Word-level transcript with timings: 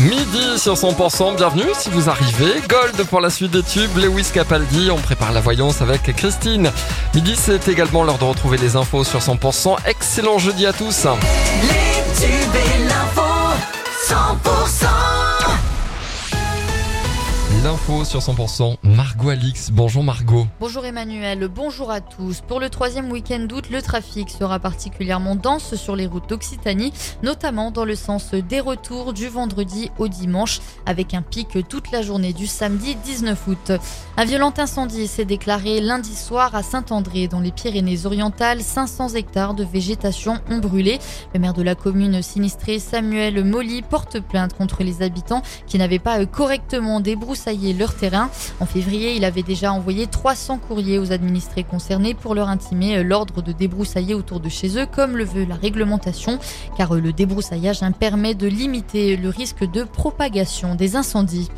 Midi 0.00 0.58
sur 0.58 0.74
100%, 0.74 1.36
bienvenue 1.36 1.70
si 1.74 1.90
vous 1.90 2.08
arrivez. 2.08 2.60
Gold 2.68 3.06
pour 3.08 3.20
la 3.20 3.30
suite 3.30 3.52
des 3.52 3.62
tubes, 3.62 3.96
Lewis 3.96 4.30
Capaldi, 4.32 4.90
on 4.90 4.98
prépare 4.98 5.32
la 5.32 5.40
voyance 5.40 5.80
avec 5.80 6.02
Christine. 6.14 6.70
Midi, 7.14 7.34
c'est 7.36 7.68
également 7.68 8.04
l'heure 8.04 8.18
de 8.18 8.24
retrouver 8.24 8.58
les 8.58 8.76
infos 8.76 9.04
sur 9.04 9.20
100%. 9.20 9.76
Excellent 9.86 10.38
jeudi 10.38 10.66
à 10.66 10.72
tous. 10.72 11.06
Les 11.62 12.26
tubes 12.26 12.54
et 12.54 12.84
l'info 12.84 13.22
100% 14.08 14.97
L'info 17.68 18.02
sur 18.02 18.20
100%, 18.20 18.76
Margot 18.82 19.28
Alix. 19.28 19.70
Bonjour 19.70 20.02
Margot. 20.02 20.46
Bonjour 20.58 20.86
Emmanuel, 20.86 21.48
bonjour 21.54 21.90
à 21.90 22.00
tous. 22.00 22.40
Pour 22.40 22.60
le 22.60 22.70
troisième 22.70 23.12
week-end 23.12 23.40
d'août, 23.40 23.66
le 23.70 23.82
trafic 23.82 24.30
sera 24.30 24.58
particulièrement 24.58 25.36
dense 25.36 25.74
sur 25.74 25.94
les 25.94 26.06
routes 26.06 26.30
d'Occitanie, 26.30 26.94
notamment 27.22 27.70
dans 27.70 27.84
le 27.84 27.94
sens 27.94 28.32
des 28.32 28.60
retours 28.60 29.12
du 29.12 29.28
vendredi 29.28 29.90
au 29.98 30.08
dimanche, 30.08 30.60
avec 30.86 31.12
un 31.12 31.20
pic 31.20 31.58
toute 31.68 31.90
la 31.90 32.00
journée 32.00 32.32
du 32.32 32.46
samedi 32.46 32.94
19 33.04 33.48
août. 33.48 33.72
Un 34.16 34.24
violent 34.24 34.54
incendie 34.56 35.06
s'est 35.06 35.26
déclaré 35.26 35.82
lundi 35.82 36.14
soir 36.14 36.54
à 36.54 36.62
Saint-André, 36.62 37.28
dans 37.28 37.40
les 37.40 37.52
Pyrénées-Orientales. 37.52 38.62
500 38.62 39.10
hectares 39.10 39.52
de 39.52 39.64
végétation 39.64 40.38
ont 40.50 40.58
brûlé. 40.58 41.00
Le 41.34 41.40
maire 41.40 41.52
de 41.52 41.62
la 41.62 41.74
commune 41.74 42.22
sinistrée, 42.22 42.78
Samuel 42.78 43.44
Molly, 43.44 43.82
porte 43.82 44.20
plainte 44.20 44.54
contre 44.54 44.84
les 44.84 45.02
habitants 45.02 45.42
qui 45.66 45.76
n'avaient 45.76 45.98
pas 45.98 46.24
correctement 46.24 47.00
débroussaillé 47.00 47.57
leur 47.76 47.94
terrain. 47.94 48.30
En 48.60 48.66
février, 48.66 49.14
il 49.14 49.24
avait 49.24 49.42
déjà 49.42 49.72
envoyé 49.72 50.06
300 50.06 50.58
courriers 50.58 50.98
aux 50.98 51.12
administrés 51.12 51.64
concernés 51.64 52.14
pour 52.14 52.34
leur 52.34 52.48
intimer 52.48 53.02
l'ordre 53.02 53.42
de 53.42 53.52
débroussailler 53.52 54.14
autour 54.14 54.40
de 54.40 54.48
chez 54.48 54.78
eux, 54.78 54.86
comme 54.86 55.16
le 55.16 55.24
veut 55.24 55.44
la 55.44 55.56
réglementation, 55.56 56.38
car 56.76 56.94
le 56.94 57.12
débroussaillage 57.12 57.82
hein, 57.82 57.92
permet 57.92 58.34
de 58.34 58.46
limiter 58.46 59.16
le 59.16 59.28
risque 59.28 59.68
de 59.70 59.84
propagation 59.84 60.74
des 60.74 60.96
incendies. 60.96 61.48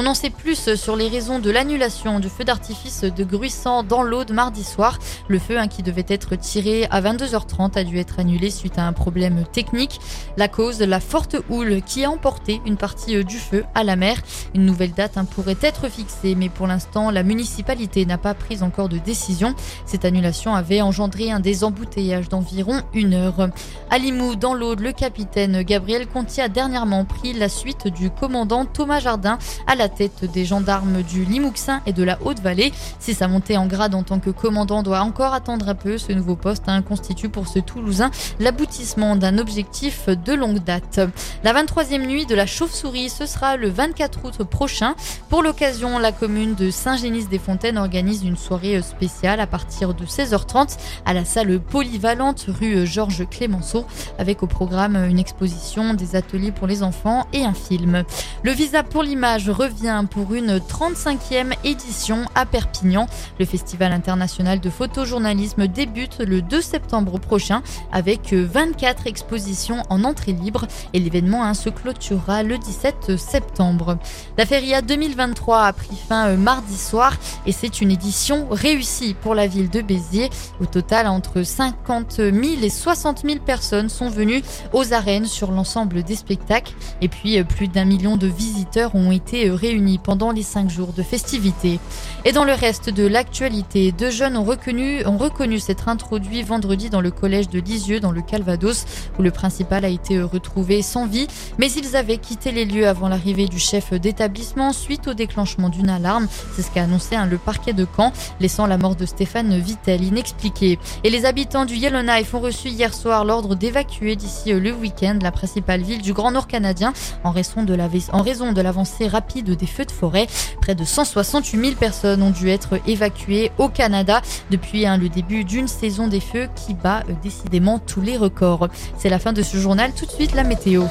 On 0.00 0.06
en 0.06 0.14
sait 0.14 0.30
plus 0.30 0.76
sur 0.76 0.94
les 0.94 1.08
raisons 1.08 1.40
de 1.40 1.50
l'annulation 1.50 2.20
du 2.20 2.28
feu 2.28 2.44
d'artifice 2.44 3.02
de 3.02 3.24
Gruissant 3.24 3.82
dans 3.82 4.04
l'Aude 4.04 4.30
mardi 4.30 4.62
soir. 4.62 4.96
Le 5.26 5.40
feu 5.40 5.58
hein, 5.58 5.66
qui 5.66 5.82
devait 5.82 6.06
être 6.06 6.36
tiré 6.36 6.86
à 6.92 7.00
22h30 7.00 7.76
a 7.76 7.82
dû 7.82 7.98
être 7.98 8.20
annulé 8.20 8.48
suite 8.50 8.78
à 8.78 8.86
un 8.86 8.92
problème 8.92 9.42
technique. 9.52 9.98
La 10.36 10.46
cause, 10.46 10.78
la 10.78 11.00
forte 11.00 11.34
houle 11.50 11.82
qui 11.82 12.04
a 12.04 12.12
emporté 12.12 12.60
une 12.64 12.76
partie 12.76 13.16
euh, 13.16 13.24
du 13.24 13.38
feu 13.38 13.64
à 13.74 13.82
la 13.82 13.96
mer. 13.96 14.18
Une 14.54 14.64
nouvelle 14.66 14.92
date 14.92 15.18
hein, 15.18 15.24
pourrait 15.24 15.58
être 15.62 15.88
fixée, 15.88 16.36
mais 16.36 16.48
pour 16.48 16.68
l'instant, 16.68 17.10
la 17.10 17.24
municipalité 17.24 18.06
n'a 18.06 18.18
pas 18.18 18.34
pris 18.34 18.62
encore 18.62 18.88
de 18.88 18.98
décision. 18.98 19.56
Cette 19.84 20.04
annulation 20.04 20.54
avait 20.54 20.80
engendré 20.80 21.32
un 21.32 21.40
désembouteillage 21.40 22.28
d'environ 22.28 22.82
une 22.94 23.14
heure. 23.14 23.48
À 23.90 23.98
Limoux, 23.98 24.36
dans 24.36 24.54
l'Aude, 24.54 24.78
le 24.78 24.92
capitaine 24.92 25.62
Gabriel 25.62 26.06
Conti 26.06 26.40
a 26.40 26.48
dernièrement 26.48 27.04
pris 27.04 27.32
la 27.32 27.48
suite 27.48 27.88
du 27.88 28.10
commandant 28.10 28.64
Thomas 28.64 29.00
Jardin 29.00 29.38
à 29.66 29.74
la 29.74 29.87
tête 29.88 30.24
des 30.32 30.44
gendarmes 30.44 31.02
du 31.02 31.24
Limouxin 31.24 31.80
et 31.86 31.92
de 31.92 32.02
la 32.02 32.18
Haute-Vallée. 32.24 32.72
Si 32.98 33.14
sa 33.14 33.28
montée 33.28 33.56
en 33.56 33.66
grade 33.66 33.94
en 33.94 34.02
tant 34.02 34.20
que 34.20 34.30
commandant 34.30 34.82
doit 34.82 35.00
encore 35.00 35.34
attendre 35.34 35.68
un 35.68 35.74
peu, 35.74 35.98
ce 35.98 36.12
nouveau 36.12 36.36
poste 36.36 36.64
hein, 36.66 36.82
constitue 36.82 37.28
pour 37.28 37.48
ce 37.48 37.58
Toulousain 37.58 38.10
l'aboutissement 38.40 39.16
d'un 39.16 39.38
objectif 39.38 40.08
de 40.08 40.32
longue 40.32 40.58
date. 40.58 41.00
La 41.44 41.52
23e 41.52 42.06
nuit 42.06 42.26
de 42.26 42.34
la 42.34 42.46
chauve-souris, 42.46 43.10
ce 43.10 43.26
sera 43.26 43.56
le 43.56 43.68
24 43.68 44.24
août 44.24 44.44
prochain. 44.44 44.94
Pour 45.28 45.42
l'occasion, 45.42 45.98
la 45.98 46.12
commune 46.12 46.54
de 46.54 46.70
Saint-Génis-des-Fontaines 46.70 47.78
organise 47.78 48.22
une 48.24 48.36
soirée 48.36 48.82
spéciale 48.82 49.40
à 49.40 49.46
partir 49.46 49.94
de 49.94 50.04
16h30 50.04 50.76
à 51.06 51.14
la 51.14 51.24
salle 51.24 51.58
polyvalente 51.60 52.46
rue 52.48 52.86
Georges 52.86 53.26
Clémenceau 53.28 53.86
avec 54.18 54.42
au 54.42 54.46
programme 54.46 54.96
une 55.08 55.18
exposition, 55.18 55.94
des 55.94 56.16
ateliers 56.16 56.52
pour 56.52 56.66
les 56.66 56.82
enfants 56.82 57.26
et 57.32 57.44
un 57.44 57.54
film. 57.54 58.04
Le 58.42 58.50
visa 58.52 58.82
pour 58.82 59.02
l'image 59.02 59.50
revient 59.50 59.67
pour 60.10 60.34
une 60.34 60.58
35e 60.58 61.52
édition 61.62 62.24
à 62.34 62.46
Perpignan. 62.46 63.06
Le 63.38 63.44
Festival 63.44 63.92
international 63.92 64.60
de 64.60 64.70
photojournalisme 64.70 65.66
débute 65.66 66.20
le 66.20 66.40
2 66.40 66.60
septembre 66.62 67.18
prochain 67.18 67.62
avec 67.92 68.32
24 68.32 69.06
expositions 69.06 69.82
en 69.90 70.04
entrée 70.04 70.32
libre 70.32 70.66
et 70.94 71.00
l'événement 71.00 71.44
hein, 71.44 71.52
se 71.52 71.68
clôturera 71.68 72.42
le 72.42 72.56
17 72.56 73.18
septembre. 73.18 73.98
La 74.38 74.46
Feria 74.46 74.80
2023 74.80 75.64
a 75.64 75.72
pris 75.72 75.96
fin 75.96 76.28
euh, 76.28 76.36
mardi 76.36 76.76
soir 76.76 77.14
et 77.44 77.52
c'est 77.52 77.82
une 77.82 77.90
édition 77.90 78.46
réussie 78.50 79.14
pour 79.20 79.34
la 79.34 79.46
ville 79.46 79.68
de 79.68 79.82
Béziers. 79.82 80.30
Au 80.60 80.66
total, 80.66 81.06
entre 81.06 81.42
50 81.42 82.12
000 82.16 82.32
et 82.62 82.70
60 82.70 83.22
000 83.26 83.40
personnes 83.44 83.90
sont 83.90 84.08
venues 84.08 84.42
aux 84.72 84.94
arènes 84.94 85.26
sur 85.26 85.50
l'ensemble 85.50 86.02
des 86.04 86.16
spectacles 86.16 86.74
et 87.02 87.08
puis 87.08 87.38
euh, 87.38 87.44
plus 87.44 87.68
d'un 87.68 87.84
million 87.84 88.16
de 88.16 88.26
visiteurs 88.26 88.94
ont 88.94 89.10
été 89.10 89.50
réunis 89.58 89.98
pendant 89.98 90.30
les 90.30 90.42
cinq 90.42 90.70
jours 90.70 90.94
de 90.94 91.02
festivités. 91.02 91.78
Et 92.24 92.32
dans 92.32 92.44
le 92.44 92.52
reste 92.52 92.88
de 92.88 93.06
l'actualité, 93.06 93.92
deux 93.92 94.10
jeunes 94.10 94.36
ont 94.36 94.44
reconnu, 94.44 95.04
ont 95.06 95.18
reconnu 95.18 95.58
s'être 95.58 95.88
introduits 95.88 96.42
vendredi 96.42 96.88
dans 96.88 97.02
le 97.02 97.10
collège 97.10 97.50
de 97.50 97.60
Lisieux 97.60 98.00
dans 98.00 98.12
le 98.12 98.22
Calvados 98.22 98.86
où 99.18 99.22
le 99.22 99.30
principal 99.30 99.84
a 99.84 99.88
été 99.88 100.20
retrouvé 100.22 100.82
sans 100.82 101.06
vie 101.06 101.28
mais 101.58 101.70
ils 101.72 101.96
avaient 101.96 102.18
quitté 102.18 102.52
les 102.52 102.64
lieux 102.64 102.86
avant 102.86 103.08
l'arrivée 103.08 103.46
du 103.46 103.58
chef 103.58 103.92
d'établissement 103.92 104.72
suite 104.72 105.08
au 105.08 105.14
déclenchement 105.14 105.68
d'une 105.68 105.90
alarme. 105.90 106.28
C'est 106.54 106.62
ce 106.62 106.70
qu'a 106.70 106.84
annoncé 106.84 107.16
hein, 107.16 107.26
le 107.26 107.38
parquet 107.38 107.72
de 107.72 107.86
Caen, 107.96 108.12
laissant 108.40 108.66
la 108.66 108.78
mort 108.78 108.96
de 108.96 109.06
Stéphane 109.06 109.58
Vittel 109.58 110.04
inexpliquée. 110.04 110.78
Et 111.04 111.10
les 111.10 111.24
habitants 111.24 111.64
du 111.64 111.74
Yellowknife 111.74 112.32
ont 112.34 112.40
reçu 112.40 112.68
hier 112.68 112.94
soir 112.94 113.24
l'ordre 113.24 113.54
d'évacuer 113.54 114.16
d'ici 114.16 114.52
euh, 114.52 114.60
le 114.60 114.72
week-end 114.72 115.18
la 115.20 115.32
principale 115.32 115.82
ville 115.82 116.02
du 116.02 116.12
Grand 116.12 116.30
Nord 116.30 116.46
canadien 116.46 116.92
en 117.24 117.32
raison 117.32 117.62
de 117.62 118.62
l'avancée 118.62 119.08
rapide 119.08 119.47
des 119.54 119.66
feux 119.66 119.84
de 119.84 119.90
forêt. 119.90 120.26
Près 120.60 120.74
de 120.74 120.84
168 120.84 121.60
000 121.60 121.76
personnes 121.76 122.22
ont 122.22 122.30
dû 122.30 122.48
être 122.48 122.78
évacuées 122.86 123.50
au 123.58 123.68
Canada 123.68 124.22
depuis 124.50 124.86
hein, 124.86 124.96
le 124.96 125.08
début 125.08 125.44
d'une 125.44 125.68
saison 125.68 126.08
des 126.08 126.20
feux 126.20 126.48
qui 126.54 126.74
bat 126.74 127.04
euh, 127.08 127.12
décidément 127.22 127.78
tous 127.78 128.00
les 128.00 128.16
records. 128.16 128.68
C'est 128.98 129.08
la 129.08 129.18
fin 129.18 129.32
de 129.32 129.42
ce 129.42 129.56
journal. 129.56 129.92
Tout 129.92 130.06
de 130.06 130.12
suite, 130.12 130.34
la 130.34 130.44
météo. 130.44 130.84